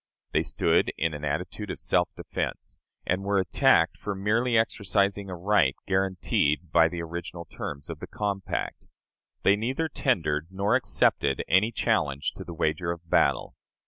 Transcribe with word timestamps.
They 0.31 0.41
stood 0.41 0.91
in 0.97 1.13
an 1.13 1.23
attitude 1.23 1.69
of 1.69 1.79
self 1.79 2.09
defense, 2.15 2.79
and 3.05 3.21
were 3.23 3.37
attacked 3.37 3.97
for 3.97 4.15
merely 4.15 4.57
exercising 4.57 5.29
a 5.29 5.35
right 5.35 5.75
guaranteed 5.85 6.71
by 6.71 6.87
the 6.87 7.03
original 7.03 7.45
terms 7.45 7.87
of 7.87 7.99
the 7.99 8.07
compact. 8.07 8.85
They 9.43 9.55
neither 9.55 9.87
tendered 9.87 10.47
nor 10.49 10.73
accepted 10.75 11.43
any 11.47 11.71
challenge 11.71 12.31
to 12.37 12.43
the 12.43 12.55
wager 12.55 12.91
of 12.91 13.07
battle. 13.11 13.53